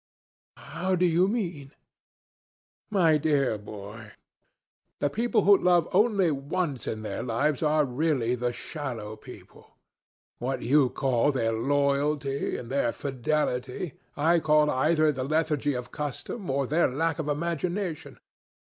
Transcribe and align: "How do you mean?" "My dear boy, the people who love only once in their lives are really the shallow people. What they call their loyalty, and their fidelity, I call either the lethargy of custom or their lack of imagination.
"How 0.57 0.95
do 0.95 1.05
you 1.05 1.27
mean?" 1.27 1.73
"My 2.89 3.19
dear 3.19 3.59
boy, 3.59 4.13
the 4.97 5.11
people 5.11 5.43
who 5.43 5.55
love 5.55 5.87
only 5.91 6.31
once 6.31 6.87
in 6.87 7.03
their 7.03 7.21
lives 7.21 7.61
are 7.61 7.85
really 7.85 8.33
the 8.33 8.51
shallow 8.51 9.15
people. 9.15 9.75
What 10.39 10.61
they 10.61 10.89
call 10.89 11.31
their 11.31 11.53
loyalty, 11.53 12.57
and 12.57 12.71
their 12.71 12.91
fidelity, 12.91 13.93
I 14.17 14.39
call 14.39 14.71
either 14.71 15.11
the 15.11 15.23
lethargy 15.23 15.75
of 15.75 15.91
custom 15.91 16.49
or 16.49 16.65
their 16.65 16.87
lack 16.89 17.19
of 17.19 17.27
imagination. 17.27 18.17